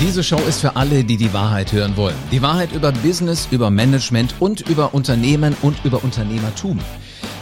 [0.00, 2.16] Diese Show ist für alle, die die Wahrheit hören wollen.
[2.32, 6.78] Die Wahrheit über Business, über Management und über Unternehmen und über Unternehmertum.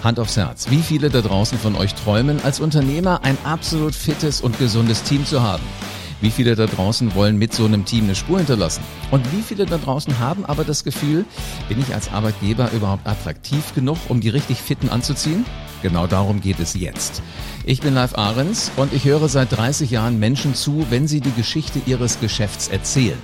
[0.02, 0.68] Hand aufs Herz.
[0.68, 5.24] Wie viele da draußen von euch träumen, als Unternehmer ein absolut fittes und gesundes Team
[5.24, 5.62] zu haben?
[6.20, 8.82] Wie viele da draußen wollen mit so einem Team eine Spur hinterlassen?
[9.12, 11.24] Und wie viele da draußen haben aber das Gefühl,
[11.68, 15.44] bin ich als Arbeitgeber überhaupt attraktiv genug, um die richtig Fitten anzuziehen?
[15.80, 17.22] Genau darum geht es jetzt.
[17.64, 21.32] Ich bin Live Ahrens und ich höre seit 30 Jahren Menschen zu, wenn sie die
[21.32, 23.18] Geschichte ihres Geschäfts erzählen.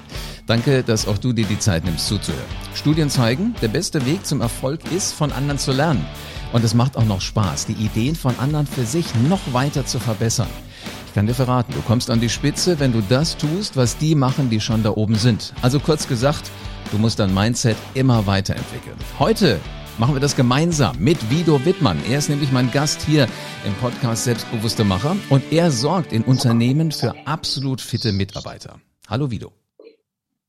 [0.47, 2.45] Danke, dass auch du dir die Zeit nimmst zuzuhören.
[2.75, 6.05] Studien zeigen, der beste Weg zum Erfolg ist, von anderen zu lernen.
[6.53, 9.99] Und es macht auch noch Spaß, die Ideen von anderen für sich noch weiter zu
[9.99, 10.47] verbessern.
[11.15, 14.17] Ich kann dir verraten, du kommst an die Spitze, wenn du das tust, was die
[14.17, 15.55] machen, die schon da oben sind.
[15.63, 16.51] Also kurz gesagt,
[16.91, 18.97] du musst dein Mindset immer weiterentwickeln.
[19.21, 19.61] Heute
[19.97, 22.03] machen wir das gemeinsam mit Vido Wittmann.
[22.11, 23.29] Er ist nämlich mein Gast hier
[23.65, 28.81] im Podcast Selbstbewusste Macher und er sorgt in Unternehmen für absolut fitte Mitarbeiter.
[29.09, 29.53] Hallo Vido.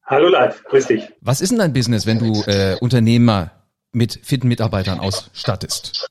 [0.03, 1.03] Hallo Live, grüß dich.
[1.22, 3.52] Was ist denn dein Business, wenn du äh, Unternehmer
[3.91, 6.09] mit fitten Mitarbeitern ausstattest?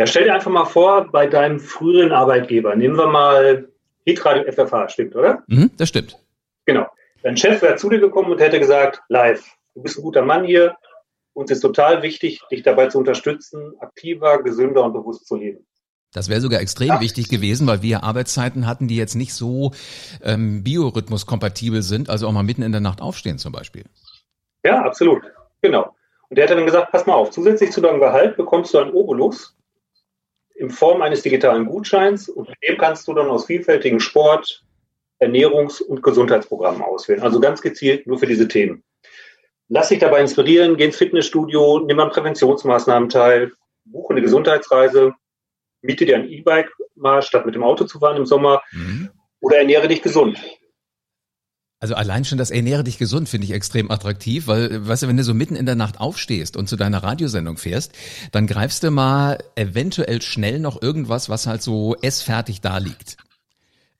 [0.00, 3.68] Ja, stell dir einfach mal vor, bei deinem früheren Arbeitgeber, nehmen wir mal
[4.06, 5.42] Hitradio FFH, stimmt, oder?
[5.46, 6.16] Mhm, das stimmt.
[6.64, 6.86] Genau.
[7.22, 10.46] Dein Chef wäre zu dir gekommen und hätte gesagt, live, du bist ein guter Mann
[10.46, 10.74] hier,
[11.34, 15.66] uns ist total wichtig, dich dabei zu unterstützen, aktiver, gesünder und bewusst zu leben.
[16.14, 17.00] Das wäre sogar extrem ja.
[17.02, 19.72] wichtig gewesen, weil wir Arbeitszeiten hatten, die jetzt nicht so
[20.22, 23.84] ähm, biorhythmuskompatibel sind, also auch mal mitten in der Nacht aufstehen zum Beispiel.
[24.64, 25.20] Ja, absolut.
[25.60, 25.94] Genau.
[26.30, 28.92] Und der hat dann gesagt, pass mal auf, zusätzlich zu deinem Gehalt bekommst du einen
[28.92, 29.54] Obolus
[30.60, 34.62] in Form eines digitalen Gutscheins und mit dem kannst du dann aus vielfältigen Sport,
[35.18, 37.22] Ernährungs- und Gesundheitsprogrammen auswählen.
[37.22, 38.84] Also ganz gezielt nur für diese Themen.
[39.68, 43.52] Lass dich dabei inspirieren, geh ins Fitnessstudio, nimm an Präventionsmaßnahmen teil,
[43.84, 45.14] buche eine Gesundheitsreise,
[45.80, 49.08] miete dir ein E-Bike mal, statt mit dem Auto zu fahren im Sommer mhm.
[49.40, 50.38] oder ernähre dich gesund.
[51.80, 55.16] Also allein schon das Ernähre dich gesund finde ich extrem attraktiv, weil, weißt du, wenn
[55.16, 57.92] du so mitten in der Nacht aufstehst und zu deiner Radiosendung fährst,
[58.32, 63.16] dann greifst du mal eventuell schnell noch irgendwas, was halt so essfertig da liegt.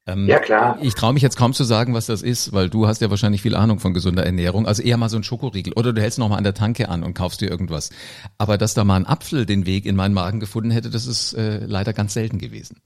[0.07, 0.79] Ähm, ja, klar.
[0.83, 3.41] Ich traue mich jetzt kaum zu sagen, was das ist, weil du hast ja wahrscheinlich
[3.41, 4.67] viel Ahnung von gesunder Ernährung.
[4.67, 5.73] Also eher mal so ein Schokoriegel.
[5.75, 7.91] Oder du hältst noch mal an der Tanke an und kaufst dir irgendwas.
[8.37, 11.33] Aber dass da mal ein Apfel den Weg in meinen Magen gefunden hätte, das ist
[11.35, 12.77] äh, leider ganz selten gewesen.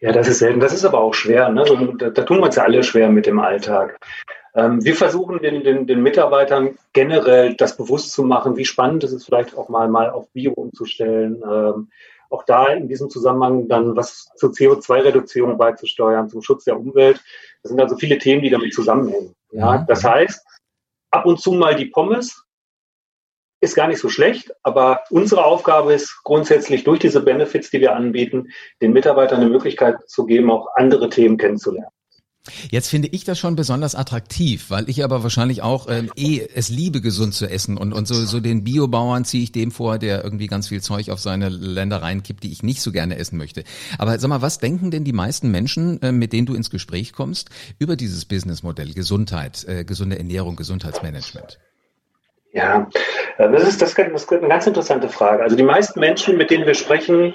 [0.00, 0.60] Ja, das ist selten.
[0.60, 1.48] Das ist aber auch schwer.
[1.48, 1.64] Ne?
[1.98, 3.98] Da, da tun wir uns ja alle schwer mit dem Alltag.
[4.54, 9.12] Ähm, wir versuchen den, den, den Mitarbeitern generell das bewusst zu machen, wie spannend es
[9.12, 11.42] ist, vielleicht auch mal, mal auf Bio umzustellen.
[11.42, 11.90] Ähm,
[12.30, 17.22] auch da in diesem Zusammenhang dann was zur CO2-Reduzierung beizusteuern, zum Schutz der Umwelt.
[17.62, 19.34] Das sind also viele Themen, die damit zusammenhängen.
[19.52, 19.86] Ja, mhm.
[19.86, 20.44] das heißt,
[21.10, 22.45] ab und zu mal die Pommes
[23.60, 27.94] ist gar nicht so schlecht, aber unsere Aufgabe ist grundsätzlich durch diese Benefits, die wir
[27.94, 28.48] anbieten,
[28.82, 31.90] den Mitarbeitern eine Möglichkeit zu geben, auch andere Themen kennenzulernen.
[32.70, 36.68] Jetzt finde ich das schon besonders attraktiv, weil ich aber wahrscheinlich auch ähm, eh es
[36.68, 40.22] liebe, gesund zu essen und, und so, so den Biobauern ziehe ich dem vor, der
[40.24, 43.64] irgendwie ganz viel Zeug auf seine Länder reinkippt, die ich nicht so gerne essen möchte.
[43.98, 47.12] Aber sag mal, was denken denn die meisten Menschen, äh, mit denen du ins Gespräch
[47.12, 51.58] kommst, über dieses Businessmodell Gesundheit, äh, gesunde Ernährung, Gesundheitsmanagement?
[52.56, 52.88] Ja,
[53.36, 53.98] äh, das ist, das ist
[54.32, 55.42] eine ganz interessante Frage.
[55.42, 57.34] Also die meisten Menschen, mit denen wir sprechen,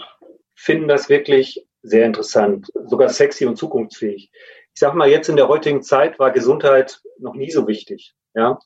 [0.55, 4.31] finden das wirklich sehr interessant, sogar sexy und zukunftsfähig.
[4.73, 8.15] Ich sage mal, jetzt in der heutigen Zeit war Gesundheit noch nie so wichtig.
[8.33, 8.57] Ja,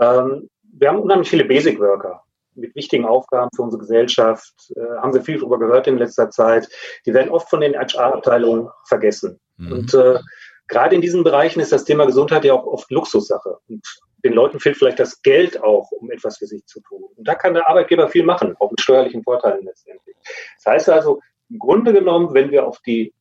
[0.00, 2.24] ähm, wir haben unheimlich viele Basic Worker
[2.56, 4.52] mit wichtigen Aufgaben für unsere Gesellschaft.
[4.74, 6.68] Äh, haben wir viel darüber gehört in letzter Zeit.
[7.06, 9.38] Die werden oft von den HR-Abteilungen vergessen.
[9.58, 9.72] Mhm.
[9.72, 10.18] Und äh,
[10.66, 13.58] gerade in diesen Bereichen ist das Thema Gesundheit ja auch oft Luxussache.
[13.68, 13.84] Und
[14.24, 17.04] den Leuten fehlt vielleicht das Geld auch, um etwas für sich zu tun.
[17.14, 20.16] Und da kann der Arbeitgeber viel machen, auch mit steuerlichen Vorteilen letztendlich.
[20.56, 21.20] Das heißt also,
[21.50, 23.12] im Grunde genommen, wenn wir auf die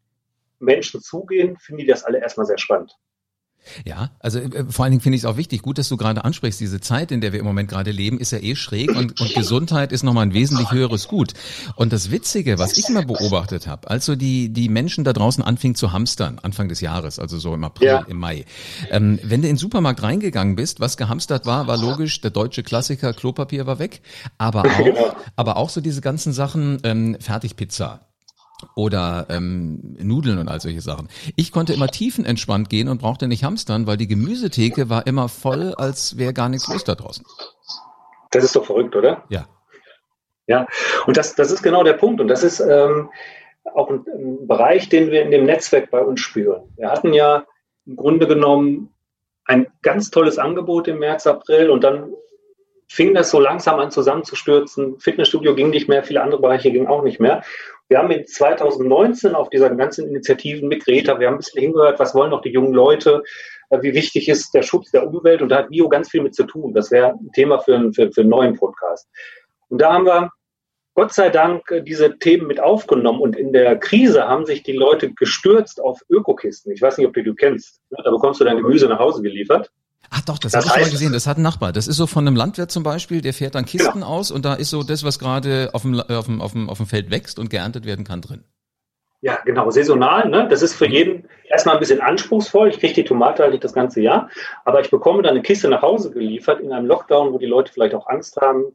[0.59, 2.95] Menschen zugehen, finden die das alle erstmal sehr spannend.
[3.85, 6.23] Ja, also äh, vor allen Dingen finde ich es auch wichtig, gut, dass du gerade
[6.23, 9.19] ansprichst, diese Zeit, in der wir im Moment gerade leben, ist ja eh schräg und,
[9.19, 11.33] und Gesundheit ist nochmal ein wesentlich höheres Gut.
[11.75, 15.43] Und das Witzige, was ich immer beobachtet habe, als so die, die Menschen da draußen
[15.43, 17.99] anfingen zu hamstern, Anfang des Jahres, also so im April, ja.
[18.01, 18.45] im Mai,
[18.89, 22.63] ähm, wenn du in den Supermarkt reingegangen bist, was gehamstert war, war logisch, der deutsche
[22.63, 24.01] Klassiker, Klopapier war weg,
[24.37, 28.01] aber auch, aber auch so diese ganzen Sachen, ähm, Fertigpizza,
[28.75, 31.09] oder ähm, Nudeln und all solche Sachen.
[31.35, 35.73] Ich konnte immer tiefenentspannt gehen und brauchte nicht hamstern, weil die Gemüsetheke war immer voll,
[35.75, 37.25] als wäre gar nichts los da draußen.
[38.31, 39.23] Das ist doch verrückt, oder?
[39.29, 39.47] Ja.
[40.47, 40.67] Ja,
[41.05, 42.19] und das, das ist genau der Punkt.
[42.19, 43.09] Und das ist ähm,
[43.73, 46.63] auch ein, ein Bereich, den wir in dem Netzwerk bei uns spüren.
[46.75, 47.45] Wir hatten ja
[47.85, 48.93] im Grunde genommen
[49.45, 52.13] ein ganz tolles Angebot im März, April und dann
[52.93, 54.99] fing das so langsam an zusammenzustürzen.
[54.99, 57.43] Fitnessstudio ging nicht mehr, viele andere Bereiche gingen auch nicht mehr.
[57.89, 61.99] Wir haben in 2019 auf dieser ganzen Initiativen mit Greta, wir haben ein bisschen hingehört,
[61.99, 63.23] was wollen noch die jungen Leute,
[63.71, 66.35] äh, wie wichtig ist der Schutz der Umwelt und da hat Bio ganz viel mit
[66.35, 66.75] zu tun.
[66.75, 69.09] Das wäre ein Thema für, einen, für, für einen neuen Podcast.
[69.69, 70.29] Und da haben wir
[70.93, 74.73] Gott sei Dank äh, diese Themen mit aufgenommen und in der Krise haben sich die
[74.73, 76.71] Leute gestürzt auf Ökokisten.
[76.71, 77.81] Ich weiß nicht, ob du die kennst.
[77.89, 79.71] Da bekommst du dein Gemüse nach Hause geliefert.
[80.15, 81.13] Ach doch, das, das habe ich schon mal gesehen.
[81.13, 81.71] Das hat ein Nachbar.
[81.71, 84.07] Das ist so von einem Landwirt zum Beispiel, der fährt dann Kisten genau.
[84.07, 86.77] aus und da ist so das, was gerade auf dem, auf, dem, auf, dem, auf
[86.77, 88.43] dem Feld wächst und geerntet werden kann drin.
[89.21, 90.29] Ja, genau, saisonal.
[90.29, 90.47] Ne?
[90.49, 92.69] Das ist für jeden erstmal ein bisschen anspruchsvoll.
[92.69, 94.29] Ich kriege die Tomate halt nicht das ganze Jahr,
[94.65, 97.71] aber ich bekomme dann eine Kiste nach Hause geliefert in einem Lockdown, wo die Leute
[97.73, 98.65] vielleicht auch Angst haben,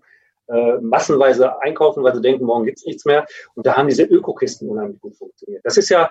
[0.48, 3.26] äh, massenweise einkaufen, weil sie denken, morgen gibt's nichts mehr.
[3.54, 5.64] Und da haben diese Ökokisten unheimlich gut funktioniert.
[5.64, 6.10] Das ist ja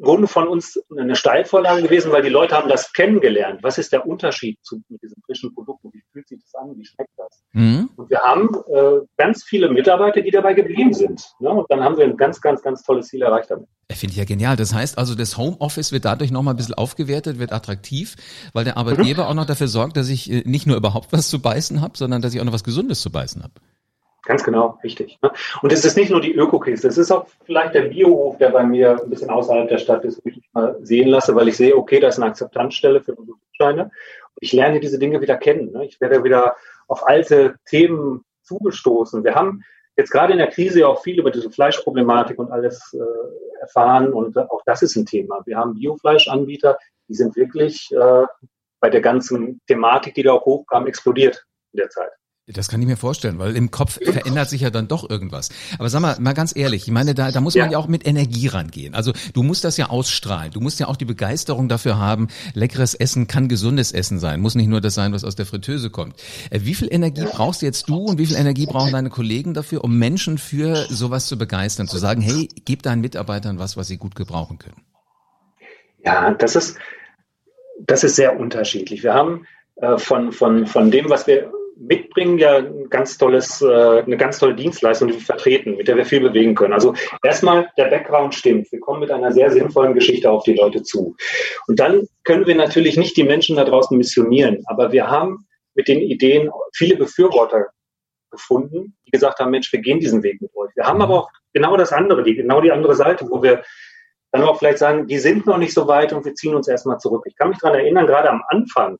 [0.00, 3.62] Grunde von uns eine Steilvorlage gewesen, weil die Leute haben das kennengelernt.
[3.62, 5.90] Was ist der Unterschied zu diesen frischen Produkten?
[5.92, 6.76] Wie fühlt sich das an?
[6.76, 7.42] Wie schmeckt das?
[7.52, 7.90] Mhm.
[7.96, 11.32] Und wir haben äh, ganz viele Mitarbeiter, die dabei geblieben sind.
[11.40, 11.50] Ne?
[11.50, 13.66] Und dann haben wir ein ganz, ganz, ganz tolles Ziel erreicht damit.
[13.90, 14.56] Finde ich ja genial.
[14.56, 18.16] Das heißt also, das Homeoffice wird dadurch nochmal ein bisschen aufgewertet, wird attraktiv,
[18.52, 19.28] weil der Arbeitgeber mhm.
[19.30, 22.22] auch noch dafür sorgt, dass ich äh, nicht nur überhaupt was zu beißen habe, sondern
[22.22, 23.54] dass ich auch noch was Gesundes zu beißen habe.
[24.28, 25.18] Ganz genau, richtig.
[25.22, 25.30] Ne?
[25.62, 28.62] Und es ist nicht nur die Ökokiste, es ist auch vielleicht der Biohof, der bei
[28.62, 31.56] mir ein bisschen außerhalb der Stadt ist, wo ich mich mal sehen lasse, weil ich
[31.56, 33.90] sehe, okay, da ist eine Akzeptanzstelle für Produktscheine.
[34.40, 35.72] Ich lerne diese Dinge wieder kennen.
[35.72, 35.86] Ne?
[35.86, 36.56] Ich werde wieder
[36.88, 39.24] auf alte Themen zugestoßen.
[39.24, 39.64] Wir haben
[39.96, 44.36] jetzt gerade in der Krise auch viel über diese Fleischproblematik und alles äh, erfahren und
[44.36, 45.40] auch das ist ein Thema.
[45.46, 46.76] Wir haben Biofleischanbieter,
[47.08, 48.26] die sind wirklich äh,
[48.78, 52.10] bei der ganzen Thematik, die da auch hochkam, explodiert in der Zeit.
[52.50, 55.50] Das kann ich mir vorstellen, weil im Kopf verändert sich ja dann doch irgendwas.
[55.78, 57.72] Aber sag mal, mal ganz ehrlich, ich meine, da, da muss man ja.
[57.72, 58.94] ja auch mit Energie rangehen.
[58.94, 60.50] Also du musst das ja ausstrahlen.
[60.52, 64.40] Du musst ja auch die Begeisterung dafür haben, leckeres Essen kann gesundes Essen sein.
[64.40, 66.14] Muss nicht nur das sein, was aus der Fritteuse kommt.
[66.48, 69.84] Äh, wie viel Energie brauchst jetzt du und wie viel Energie brauchen deine Kollegen dafür,
[69.84, 71.86] um Menschen für sowas zu begeistern?
[71.86, 74.82] Zu sagen, hey, gib deinen Mitarbeitern was, was sie gut gebrauchen können.
[76.02, 76.78] Ja, das ist,
[77.78, 79.02] das ist sehr unterschiedlich.
[79.02, 79.46] Wir haben
[79.76, 84.38] äh, von, von, von dem, was wir mitbringen ja ein ganz tolles, äh, eine ganz
[84.38, 86.72] tolle Dienstleistung, die wir vertreten, mit der wir viel bewegen können.
[86.72, 88.70] Also erstmal der Background stimmt.
[88.72, 91.16] Wir kommen mit einer sehr sinnvollen Geschichte auf die Leute zu.
[91.66, 95.88] Und dann können wir natürlich nicht die Menschen da draußen missionieren, aber wir haben mit
[95.88, 97.68] den Ideen viele Befürworter
[98.30, 100.70] gefunden, die gesagt haben, Mensch, wir gehen diesen Weg mit euch.
[100.74, 103.62] Wir haben aber auch genau das andere, die, genau die andere Seite, wo wir
[104.32, 106.98] dann auch vielleicht sagen, die sind noch nicht so weit und wir ziehen uns erstmal
[106.98, 107.24] zurück.
[107.26, 108.98] Ich kann mich daran erinnern, gerade am Anfang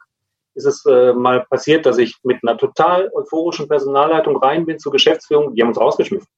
[0.58, 4.92] ist es äh, mal passiert, dass ich mit einer total euphorischen Personalleitung rein bin zur
[4.92, 5.54] Geschäftsführung.
[5.54, 6.28] Die haben uns rausgeschmissen.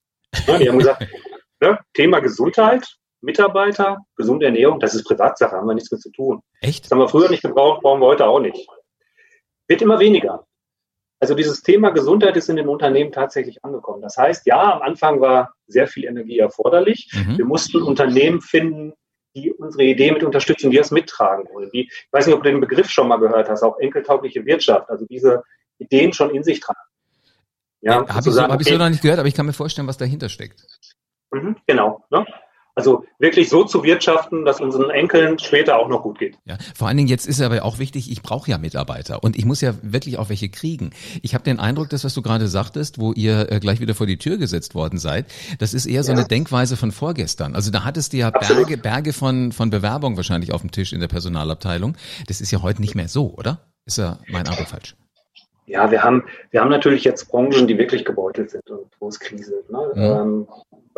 [0.46, 1.06] Ja, die haben gesagt,
[1.61, 2.87] ne, Thema Gesundheit,
[3.22, 6.40] Mitarbeiter, gesunde Ernährung, das ist Privatsache, haben wir nichts mit zu tun.
[6.61, 6.84] Echt?
[6.84, 8.69] Das haben wir früher nicht gebraucht, brauchen wir heute auch nicht.
[9.69, 10.44] Wird immer weniger.
[11.19, 14.00] Also dieses Thema Gesundheit ist in den Unternehmen tatsächlich angekommen.
[14.00, 17.11] Das heißt, ja, am Anfang war sehr viel Energie erforderlich.
[17.14, 17.38] Mhm.
[17.38, 18.94] Wir mussten Unternehmen finden,
[19.35, 21.71] die unsere Idee mit unterstützen, die das mittragen wollen.
[21.73, 24.91] Die, ich weiß nicht, ob du den Begriff schon mal gehört hast, auch enkeltaugliche Wirtschaft,
[24.91, 25.43] also diese
[25.79, 26.79] Ideen schon in sich tragen.
[27.82, 29.88] Ja, habe ich, so, hab ich so noch nicht gehört, aber ich kann mir vorstellen,
[29.88, 30.67] was dahinter steckt.
[31.31, 32.05] Mhm, genau.
[32.11, 32.27] Ne?
[32.81, 36.38] Also wirklich so zu wirtschaften, dass unseren Enkeln später auch noch gut geht.
[36.47, 39.44] Ja, vor allen Dingen jetzt ist aber auch wichtig, ich brauche ja Mitarbeiter und ich
[39.44, 40.93] muss ja wirklich auch welche kriegen.
[41.21, 44.06] Ich habe den Eindruck, das, was du gerade sagtest, wo ihr äh, gleich wieder vor
[44.06, 45.27] die Tür gesetzt worden seid,
[45.59, 46.19] das ist eher so ja.
[46.19, 47.55] eine Denkweise von vorgestern.
[47.55, 48.69] Also da hattest du ja Absolut.
[48.69, 51.99] Berge, Berge von, von Bewerbung wahrscheinlich auf dem Tisch in der Personalabteilung.
[52.28, 53.59] Das ist ja heute nicht mehr so, oder?
[53.85, 54.97] Ist ja mein Eindruck falsch.
[55.66, 59.21] Ja, wir haben, wir haben natürlich jetzt Branchen, die wirklich gebeutelt sind und wo es
[59.21, 59.62] Krise.
[59.69, 59.93] Ne?
[59.95, 60.02] Mhm.
[60.02, 60.49] Ähm,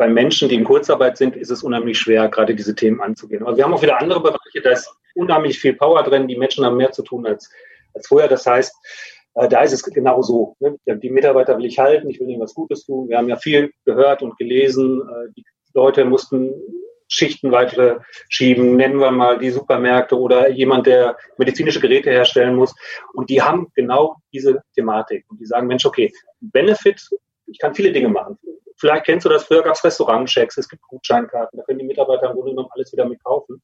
[0.03, 3.41] bei Menschen, die in Kurzarbeit sind, ist es unheimlich schwer, gerade diese Themen anzugehen.
[3.41, 6.27] Aber wir haben auch wieder andere Bereiche, da ist unheimlich viel Power drin.
[6.27, 7.49] Die Menschen haben mehr zu tun als,
[7.93, 8.27] als vorher.
[8.27, 8.75] Das heißt,
[9.35, 10.57] äh, da ist es genau so.
[10.59, 10.77] Ne?
[10.85, 13.07] Die Mitarbeiter will ich halten, ich will ihnen was Gutes tun.
[13.07, 14.99] Wir haben ja viel gehört und gelesen.
[14.99, 16.51] Äh, die Leute mussten
[17.07, 22.75] Schichten weitere schieben, nennen wir mal die Supermärkte oder jemand, der medizinische Geräte herstellen muss.
[23.13, 25.23] Und die haben genau diese Thematik.
[25.29, 27.09] Und die sagen, Mensch, okay, Benefit,
[27.45, 28.37] ich kann viele Dinge machen.
[28.83, 32.27] Vielleicht kennst du das, früher gab es Restaurantchecks, es gibt Gutscheinkarten, da können die Mitarbeiter
[32.27, 33.61] im Grunde genommen alles wieder mitkaufen.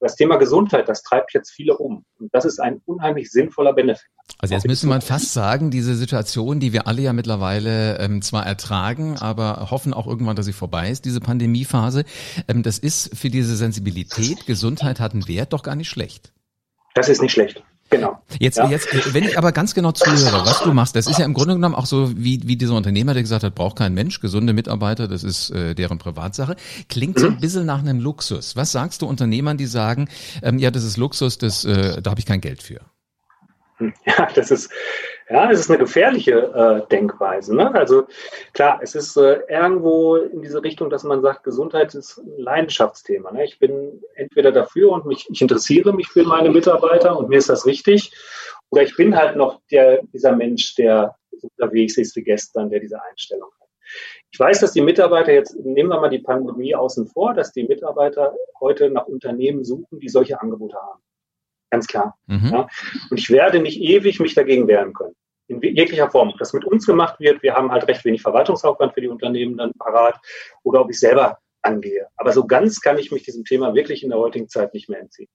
[0.00, 2.06] Das Thema Gesundheit, das treibt jetzt viele um.
[2.18, 4.08] Und das ist ein unheimlich sinnvoller Benefit.
[4.38, 8.46] Also jetzt müsste man fast sagen, diese Situation, die wir alle ja mittlerweile ähm, zwar
[8.46, 12.04] ertragen, aber hoffen auch irgendwann, dass sie vorbei ist, diese Pandemiephase,
[12.48, 16.32] ähm, das ist für diese Sensibilität, Gesundheit hat einen Wert doch gar nicht schlecht.
[16.94, 17.62] Das ist nicht schlecht.
[17.92, 18.18] Genau.
[18.40, 18.70] Jetzt, ja.
[18.70, 21.54] jetzt, wenn ich aber ganz genau zuhöre, was du machst, das ist ja im Grunde
[21.56, 25.08] genommen auch so wie, wie dieser Unternehmer, der gesagt hat, braucht kein Mensch, gesunde Mitarbeiter,
[25.08, 26.56] das ist äh, deren Privatsache.
[26.88, 27.40] Klingt so ein mhm.
[27.40, 28.56] bisschen nach einem Luxus.
[28.56, 30.08] Was sagst du Unternehmern, die sagen,
[30.42, 32.80] ähm, ja, das ist Luxus, das, äh, da habe ich kein Geld für?
[34.06, 34.70] Ja, das ist,
[35.28, 37.54] Ja, es ist eine gefährliche äh, Denkweise.
[37.56, 37.74] Ne?
[37.74, 38.06] Also
[38.52, 43.32] klar, es ist äh, irgendwo in diese Richtung, dass man sagt, Gesundheit ist ein Leidenschaftsthema.
[43.32, 43.44] Ne?
[43.44, 47.48] Ich bin entweder dafür und mich, ich interessiere mich für meine Mitarbeiter und mir ist
[47.48, 48.12] das wichtig,
[48.70, 53.02] oder ich bin halt noch der, dieser Mensch, der unterwegs ist wie gestern, der diese
[53.02, 53.68] Einstellung hat.
[54.30, 57.64] Ich weiß, dass die Mitarbeiter jetzt, nehmen wir mal die Pandemie außen vor, dass die
[57.64, 61.01] Mitarbeiter heute nach Unternehmen suchen, die solche Angebote haben.
[61.72, 62.18] Ganz klar.
[62.26, 62.50] Mhm.
[62.52, 62.68] Ja.
[63.10, 65.14] Und ich werde nicht ewig mich dagegen wehren können.
[65.48, 66.28] In jeglicher Form.
[66.28, 69.56] Ob das mit uns gemacht wird, wir haben halt recht wenig Verwaltungsaufwand für die Unternehmen
[69.56, 70.20] dann parat,
[70.64, 72.08] oder ob ich selber angehe.
[72.16, 75.00] Aber so ganz kann ich mich diesem Thema wirklich in der heutigen Zeit nicht mehr
[75.00, 75.28] entziehen.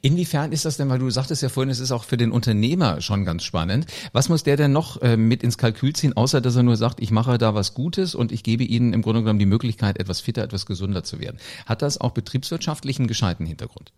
[0.00, 3.00] Inwiefern ist das denn, weil du sagtest ja vorhin, es ist auch für den Unternehmer
[3.00, 3.86] schon ganz spannend.
[4.12, 7.00] Was muss der denn noch äh, mit ins Kalkül ziehen, außer dass er nur sagt,
[7.00, 10.20] ich mache da was Gutes und ich gebe ihnen im Grunde genommen die Möglichkeit, etwas
[10.20, 11.40] fitter, etwas gesünder zu werden?
[11.66, 13.92] Hat das auch betriebswirtschaftlichen gescheiten Hintergrund?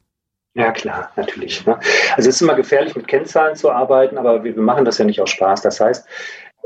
[0.55, 1.65] Ja, klar, natürlich.
[1.65, 1.79] Ne?
[2.15, 5.05] Also es ist immer gefährlich, mit Kennzahlen zu arbeiten, aber wir, wir machen das ja
[5.05, 5.63] nicht aus Spaß.
[5.63, 6.07] Das heißt,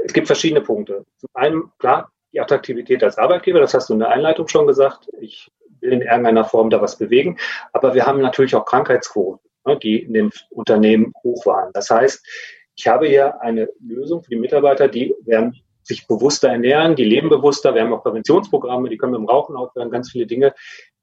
[0.04, 1.04] es gibt verschiedene Punkte.
[1.18, 5.08] Zum einen, klar, die Attraktivität als Arbeitgeber, das hast du in der Einleitung schon gesagt.
[5.20, 5.50] Ich
[5.80, 7.38] will in irgendeiner Form da was bewegen.
[7.72, 11.70] Aber wir haben natürlich auch Krankheitsquoten, ne, die in den Unternehmen hoch waren.
[11.72, 12.26] Das heißt,
[12.74, 17.28] ich habe hier eine Lösung für die Mitarbeiter, die werden sich bewusster ernähren, die leben
[17.28, 17.74] bewusster.
[17.74, 20.52] Wir haben auch Präventionsprogramme, die können mit dem Rauchen aufhören, ganz viele Dinge,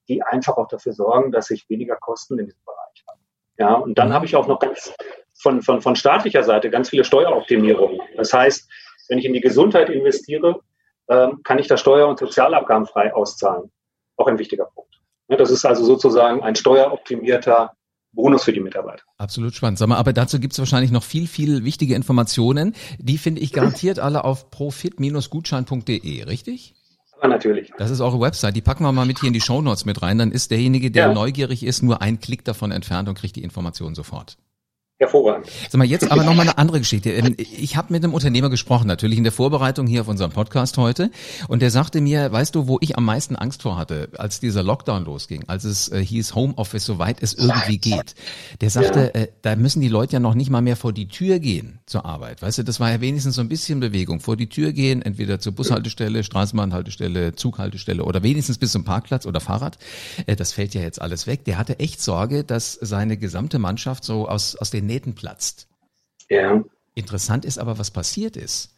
[0.07, 3.19] die einfach auch dafür sorgen, dass ich weniger Kosten in diesem Bereich habe.
[3.57, 4.93] Ja, und dann habe ich auch noch ganz
[5.36, 8.00] von, von, von staatlicher Seite ganz viele Steueroptimierungen.
[8.17, 8.69] Das heißt,
[9.10, 10.62] wenn ich in die Gesundheit investiere,
[11.10, 13.72] ähm, kann ich da Steuer- und Sozialabgaben frei auszahlen.
[14.15, 15.01] Auch ein wichtiger Punkt.
[15.27, 17.74] Das ist also sozusagen ein steueroptimierter
[18.12, 19.03] Bonus für die Mitarbeiter.
[19.17, 19.79] Absolut spannend.
[19.79, 22.75] Sag mal, aber dazu gibt es wahrscheinlich noch viel, viel wichtige Informationen.
[23.00, 26.75] Die finde ich garantiert alle auf profit-gutschein.de, richtig?
[27.27, 27.71] Natürlich.
[27.77, 28.55] Das ist eure Website.
[28.55, 30.17] Die packen wir mal mit hier in die Show Notes mit rein.
[30.17, 31.13] Dann ist derjenige, der ja.
[31.13, 34.37] neugierig ist, nur ein Klick davon entfernt und kriegt die Informationen sofort.
[35.00, 35.47] Hervorragend.
[35.69, 37.09] Sag mal, jetzt aber nochmal eine andere Geschichte.
[37.09, 40.77] Ähm, ich habe mit einem Unternehmer gesprochen, natürlich in der Vorbereitung hier auf unserem Podcast
[40.77, 41.09] heute.
[41.47, 44.62] Und der sagte mir, weißt du, wo ich am meisten Angst vor hatte, als dieser
[44.62, 48.13] Lockdown losging, als es äh, hieß Homeoffice, soweit es irgendwie geht.
[48.62, 49.21] Der sagte, ja.
[49.21, 52.05] äh, da müssen die Leute ja noch nicht mal mehr vor die Tür gehen zur
[52.05, 52.43] Arbeit.
[52.43, 54.19] Weißt du, das war ja wenigstens so ein bisschen Bewegung.
[54.19, 59.39] Vor die Tür gehen, entweder zur Bushaltestelle, Straßenbahnhaltestelle, Zughaltestelle oder wenigstens bis zum Parkplatz oder
[59.39, 59.79] Fahrrad.
[60.27, 61.45] Äh, das fällt ja jetzt alles weg.
[61.45, 65.67] Der hatte echt Sorge, dass seine gesamte Mannschaft so aus, aus den Nähten platzt.
[66.29, 66.63] Ja.
[66.95, 68.73] Interessant ist aber, was passiert ist.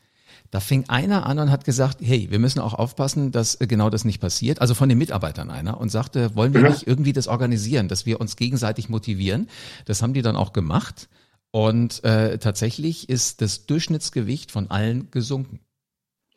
[0.51, 3.89] Da fing einer an und hat gesagt, hey, wir müssen auch aufpassen, dass äh, genau
[3.89, 4.61] das nicht passiert.
[4.61, 6.67] Also von den Mitarbeitern einer und sagte, wollen wir mhm.
[6.67, 9.49] nicht irgendwie das organisieren, dass wir uns gegenseitig motivieren.
[9.85, 11.09] Das haben die dann auch gemacht.
[11.51, 15.61] Und äh, tatsächlich ist das Durchschnittsgewicht von allen gesunken.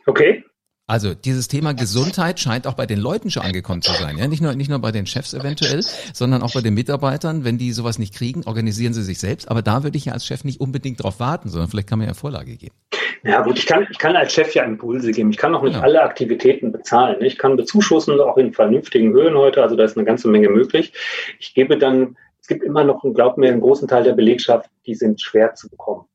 [0.07, 0.45] Okay.
[0.89, 4.17] Also dieses Thema Gesundheit scheint auch bei den Leuten schon angekommen zu sein.
[4.17, 4.27] Ja?
[4.27, 7.45] Nicht, nur, nicht nur bei den Chefs eventuell, sondern auch bei den Mitarbeitern.
[7.45, 9.51] Wenn die sowas nicht kriegen, organisieren sie sich selbst.
[9.51, 12.09] Aber da würde ich ja als Chef nicht unbedingt drauf warten, sondern vielleicht kann man
[12.09, 12.75] ja Vorlage geben.
[13.23, 15.29] Ja gut, ich kann, ich kann als Chef ja Impulse geben.
[15.29, 15.83] Ich kann auch nicht ja.
[15.83, 17.19] alle Aktivitäten bezahlen.
[17.21, 19.63] Ich kann bezuschussen, auch in vernünftigen Höhen heute.
[19.63, 20.95] Also da ist eine ganze Menge möglich.
[21.39, 24.95] Ich gebe dann, es gibt immer noch, glaub mir, einen großen Teil der Belegschaft, die
[24.95, 26.07] sind schwer zu bekommen.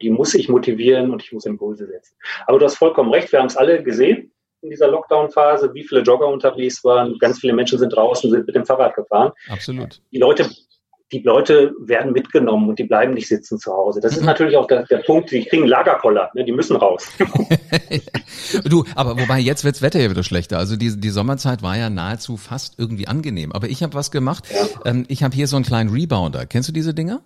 [0.00, 2.14] Die muss ich motivieren und ich muss Impulse setzen.
[2.46, 4.30] Aber du hast vollkommen recht, wir haben es alle gesehen
[4.64, 7.18] in dieser Lockdown-Phase, wie viele Jogger unterwegs waren.
[7.18, 9.32] Ganz viele Menschen sind draußen, sind mit dem Fahrrad gefahren.
[9.48, 10.00] Absolut.
[10.10, 10.48] Die Leute,
[11.12, 14.00] die Leute werden mitgenommen und die bleiben nicht sitzen zu Hause.
[14.00, 14.26] Das ist mhm.
[14.26, 16.44] natürlich auch der, der Punkt, die kriegen Lagerkoller, ne?
[16.44, 17.06] die müssen raus.
[18.64, 20.58] du, aber wobei jetzt wirds Wetter ja wieder schlechter.
[20.58, 23.52] Also die, die Sommerzeit war ja nahezu fast irgendwie angenehm.
[23.52, 24.44] Aber ich habe was gemacht.
[24.50, 24.90] Ja.
[24.90, 26.46] Ähm, ich habe hier so einen kleinen Rebounder.
[26.46, 27.20] Kennst du diese Dinger?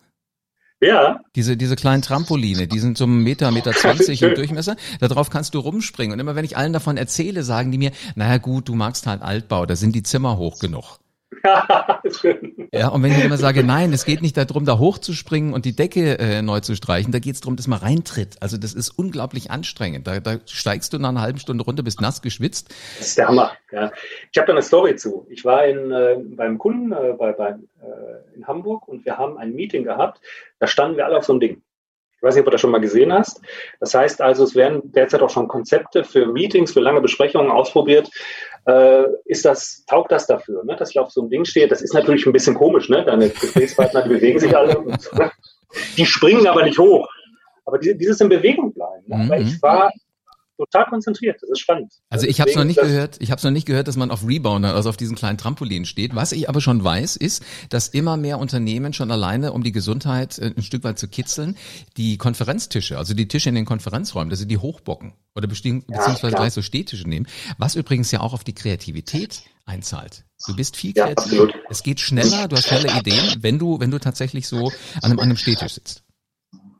[0.80, 1.20] Ja.
[1.34, 4.76] Diese, diese kleinen Trampoline, die sind so ein Meter, Meter zwanzig im Durchmesser.
[5.00, 6.12] Darauf kannst du rumspringen.
[6.12, 9.22] Und immer wenn ich allen davon erzähle, sagen die mir, naja gut, du magst halt
[9.22, 10.98] Altbau, da sind die Zimmer hoch genug.
[12.72, 15.74] ja, und wenn ich immer sage, nein, es geht nicht darum, da hochzuspringen und die
[15.74, 18.36] Decke äh, neu zu streichen, da geht es darum, dass man reintritt.
[18.40, 20.06] Also das ist unglaublich anstrengend.
[20.06, 22.74] Da, da steigst du nach einer halben Stunde runter, bist nass geschwitzt.
[22.98, 23.52] Das ist der Hammer.
[23.72, 23.92] Ja.
[24.32, 25.26] Ich habe da eine Story zu.
[25.28, 29.38] Ich war in, äh, beim Kunden äh, bei, bei, äh, in Hamburg und wir haben
[29.38, 30.20] ein Meeting gehabt.
[30.58, 31.62] Da standen wir alle auf so einem Ding.
[32.18, 33.40] Ich weiß nicht, ob du das schon mal gesehen hast.
[33.78, 38.10] Das heißt also, es werden derzeit auch schon Konzepte für Meetings, für lange Besprechungen ausprobiert.
[38.66, 40.74] Äh, ist das, taugt das dafür, ne?
[40.76, 41.68] dass ich auf so einem Ding stehe?
[41.68, 43.04] Das ist natürlich ein bisschen komisch, ne?
[43.04, 44.78] Deine Gesprächspartner, die bewegen sich alle.
[44.78, 45.10] Und?
[45.96, 47.08] Die springen aber nicht hoch.
[47.64, 49.04] Aber dieses in Bewegung bleiben.
[49.06, 49.16] Ne?
[49.16, 49.32] Mhm.
[49.46, 49.92] Ich war
[50.58, 51.38] total konzentriert.
[51.40, 51.92] Das ist spannend.
[52.10, 53.16] Also ich habe es noch nicht gehört.
[53.20, 55.86] Ich habe es noch nicht gehört, dass man auf Rebounder, also auf diesen kleinen Trampolin
[55.86, 56.14] steht.
[56.14, 60.38] Was ich aber schon weiß, ist, dass immer mehr Unternehmen schon alleine, um die Gesundheit
[60.38, 61.56] äh, ein Stück weit zu kitzeln,
[61.96, 66.36] die Konferenztische, also die Tische in den Konferenzräumen, dass sie die hochbocken oder beziehungsweise ja,
[66.36, 67.26] gleich so Stehtische nehmen.
[67.56, 70.24] Was übrigens ja auch auf die Kreativität einzahlt.
[70.46, 71.48] Du bist viel kreativer.
[71.48, 74.68] Ja, es geht schneller, du hast schnelle Ideen, wenn du, wenn du tatsächlich so
[75.02, 76.04] an einem, an einem Stehtisch sitzt.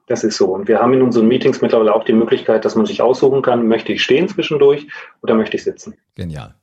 [0.09, 0.47] Das ist so.
[0.47, 3.69] Und wir haben in unseren Meetings mittlerweile auch die Möglichkeit, dass man sich aussuchen kann,
[3.69, 4.89] möchte ich stehen zwischendurch
[5.23, 5.97] oder möchte ich sitzen.
[6.15, 6.55] Genial.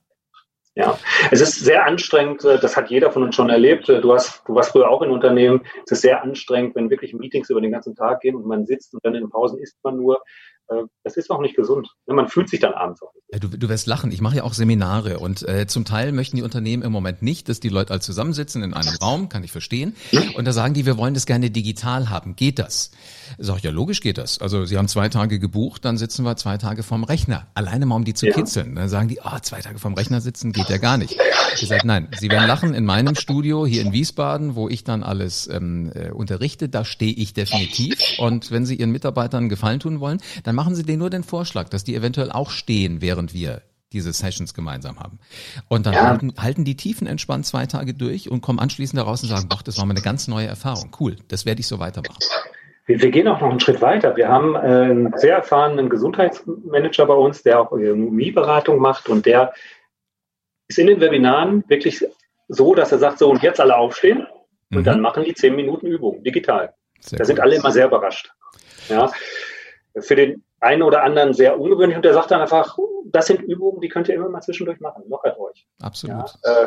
[0.74, 0.98] Ja,
[1.30, 3.88] es ist sehr anstrengend, äh, das hat jeder von uns schon erlebt.
[3.88, 5.62] Äh, du, hast, du warst früher auch in Unternehmen.
[5.86, 8.92] Es ist sehr anstrengend, wenn wirklich Meetings über den ganzen Tag gehen und man sitzt
[8.92, 10.20] und dann in den Pausen isst man nur.
[10.68, 11.88] Äh, das ist auch nicht gesund.
[12.06, 13.42] Man fühlt sich dann abends auch nicht.
[13.42, 14.12] Du, du wirst lachen.
[14.12, 17.48] Ich mache ja auch Seminare und äh, zum Teil möchten die Unternehmen im Moment nicht,
[17.48, 19.94] dass die Leute alle zusammensitzen in einem Raum, kann ich verstehen.
[20.36, 22.36] Und da sagen die, wir wollen das gerne digital haben.
[22.36, 22.90] Geht das?
[23.38, 24.40] Sag ich, ja, logisch geht das.
[24.40, 27.46] Also sie haben zwei Tage gebucht, dann sitzen wir zwei Tage vorm Rechner.
[27.54, 28.32] Alleine mal, um die zu ja.
[28.32, 28.74] kitzeln.
[28.74, 31.18] Dann sagen die, oh, zwei Tage vorm Rechner sitzen geht ja gar nicht.
[31.60, 35.02] Ich sage, nein, sie werden lachen in meinem Studio hier in Wiesbaden, wo ich dann
[35.02, 36.68] alles ähm, äh, unterrichte.
[36.68, 37.98] Da stehe ich definitiv.
[38.18, 41.68] Und wenn Sie Ihren Mitarbeitern Gefallen tun wollen, dann machen Sie denen nur den Vorschlag,
[41.68, 45.20] dass die eventuell auch stehen, während wir diese Sessions gemeinsam haben.
[45.68, 46.08] Und dann ja.
[46.08, 49.62] halten, halten die Tiefen entspannt zwei Tage durch und kommen anschließend daraus und sagen, doch,
[49.62, 50.90] das war mal eine ganz neue Erfahrung.
[50.98, 52.18] Cool, das werde ich so weitermachen.
[52.86, 54.16] Wir, wir gehen auch noch einen Schritt weiter.
[54.16, 59.54] Wir haben äh, einen sehr erfahrenen Gesundheitsmanager bei uns, der auch Ökonomieberatung macht und der
[60.68, 62.04] ist in den Webinaren wirklich
[62.48, 64.26] so, dass er sagt, so und jetzt alle aufstehen
[64.70, 64.84] und mhm.
[64.84, 66.74] dann machen die zehn Minuten Übung digital.
[67.00, 68.32] Sehr da sind alle immer sehr überrascht.
[68.88, 69.10] Ja.
[70.00, 72.76] Für den einen oder anderen sehr ungewöhnlich und der sagt dann einfach,
[73.06, 75.04] das sind Übungen, die könnt ihr immer mal zwischendurch machen.
[75.08, 75.66] Lockert euch.
[75.80, 76.34] Absolut.
[76.44, 76.66] Ja, äh,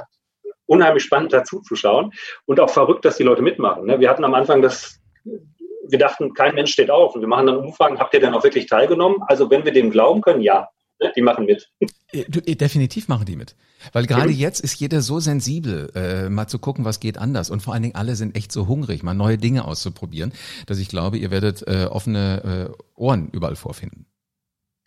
[0.65, 2.11] unheimlich spannend dazu zu schauen
[2.45, 3.85] und auch verrückt, dass die Leute mitmachen.
[3.85, 3.99] Ne?
[3.99, 7.57] Wir hatten am Anfang das, wir dachten, kein Mensch steht auf und wir machen dann
[7.57, 9.17] Umfragen, habt ihr denn auch wirklich teilgenommen?
[9.27, 10.69] Also wenn wir dem glauben können, ja?
[11.15, 11.69] Die machen mit.
[12.11, 13.55] Äh, äh, definitiv machen die mit.
[13.93, 17.49] Weil gerade jetzt ist jeder so sensibel, äh, mal zu gucken, was geht anders.
[17.49, 20.33] Und vor allen Dingen alle sind echt so hungrig, mal neue Dinge auszuprobieren,
[20.67, 24.05] dass ich glaube, ihr werdet äh, offene äh, Ohren überall vorfinden.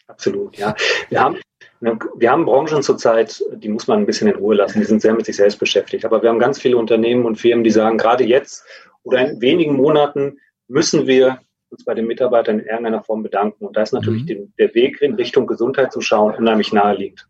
[0.07, 0.75] Absolut, ja.
[1.09, 1.39] Wir haben,
[1.81, 4.81] wir haben Branchen zurzeit, die muss man ein bisschen in Ruhe lassen.
[4.81, 6.05] Die sind sehr mit sich selbst beschäftigt.
[6.05, 8.65] Aber wir haben ganz viele Unternehmen und Firmen, die sagen, gerade jetzt
[9.05, 10.39] oder in wenigen Monaten
[10.69, 11.41] müssen wir
[11.73, 13.67] uns bei den Mitarbeitern in irgendeiner Form bedanken.
[13.67, 14.27] Und da ist natürlich mhm.
[14.27, 17.27] den, der Weg in Richtung Gesundheit zu schauen unheimlich naheliegend.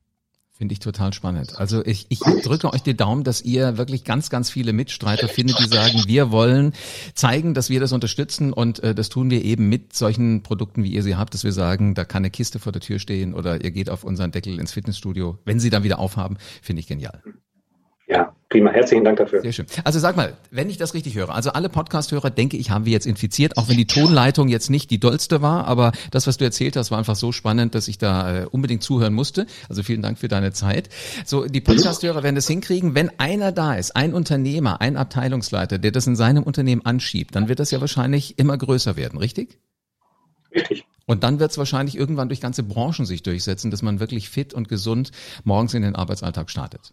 [0.55, 1.59] Finde ich total spannend.
[1.59, 5.59] Also ich, ich drücke euch die Daumen, dass ihr wirklich ganz, ganz viele Mitstreiter findet,
[5.59, 6.73] die sagen, wir wollen
[7.15, 10.93] zeigen, dass wir das unterstützen und äh, das tun wir eben mit solchen Produkten, wie
[10.93, 13.65] ihr sie habt, dass wir sagen, da kann eine Kiste vor der Tür stehen oder
[13.65, 15.39] ihr geht auf unseren Deckel ins Fitnessstudio.
[15.45, 17.23] Wenn sie dann wieder aufhaben, finde ich genial.
[18.13, 18.71] Ja, prima.
[18.71, 19.41] Herzlichen Dank dafür.
[19.41, 19.65] Sehr schön.
[19.85, 22.93] Also sag mal, wenn ich das richtig höre, also alle Podcast-Hörer, denke ich, haben wir
[22.93, 26.45] jetzt infiziert, auch wenn die Tonleitung jetzt nicht die dollste war, aber das, was du
[26.45, 29.47] erzählt hast, war einfach so spannend, dass ich da äh, unbedingt zuhören musste.
[29.71, 30.91] Also vielen Dank für deine Zeit.
[31.25, 32.95] So, die Podcast-Hörer werden das hinkriegen.
[32.95, 37.49] Wenn einer da ist, ein Unternehmer, ein Abteilungsleiter, der das in seinem Unternehmen anschiebt, dann
[37.49, 39.59] wird das ja wahrscheinlich immer größer werden, richtig?
[40.55, 40.85] Richtig.
[41.07, 44.53] Und dann wird es wahrscheinlich irgendwann durch ganze Branchen sich durchsetzen, dass man wirklich fit
[44.53, 45.13] und gesund
[45.45, 46.93] morgens in den Arbeitsalltag startet.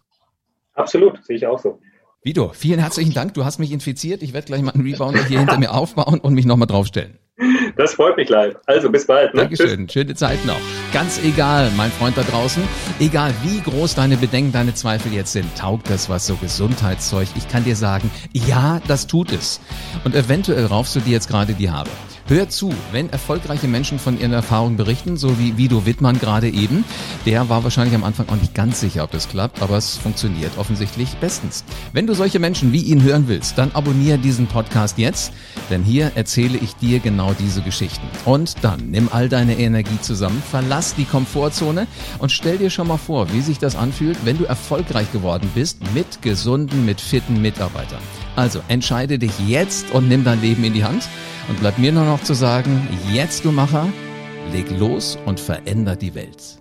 [0.80, 1.78] Absolut, sehe ich auch so.
[2.22, 3.32] Vido, vielen herzlichen Dank.
[3.34, 4.22] Du hast mich infiziert.
[4.22, 7.18] Ich werde gleich mal einen Rebounder hier hinter mir aufbauen und mich nochmal draufstellen.
[7.76, 8.56] Das freut mich live.
[8.66, 9.32] Also bis bald.
[9.32, 9.42] Ne?
[9.42, 9.86] Dankeschön.
[9.86, 9.92] Tschüss.
[9.92, 10.60] Schöne Zeit noch.
[10.92, 12.62] Ganz egal, mein Freund da draußen,
[12.98, 17.28] egal wie groß deine Bedenken, deine Zweifel jetzt sind, taugt das was so Gesundheitszeug.
[17.36, 19.60] Ich kann dir sagen, ja, das tut es.
[20.04, 21.88] Und eventuell raufst du dir jetzt gerade die Haare.
[22.30, 26.84] Hör zu, wenn erfolgreiche Menschen von ihren Erfahrungen berichten, so wie Vido Wittmann gerade eben.
[27.26, 30.56] Der war wahrscheinlich am Anfang auch nicht ganz sicher, ob das klappt, aber es funktioniert
[30.56, 31.64] offensichtlich bestens.
[31.92, 35.32] Wenn du solche Menschen wie ihn hören willst, dann abonniere diesen Podcast jetzt,
[35.70, 38.06] denn hier erzähle ich dir genau diese Geschichten.
[38.24, 41.88] Und dann nimm all deine Energie zusammen, verlass die Komfortzone
[42.20, 45.78] und stell dir schon mal vor, wie sich das anfühlt, wenn du erfolgreich geworden bist
[45.94, 47.98] mit gesunden, mit fitten Mitarbeitern.
[48.36, 51.08] Also entscheide dich jetzt und nimm dein Leben in die Hand.
[51.48, 53.88] Und bleibt mir nur noch zu sagen, jetzt du Macher,
[54.52, 56.59] leg los und veränder die Welt.